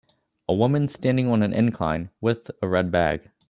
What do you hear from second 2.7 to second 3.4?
bag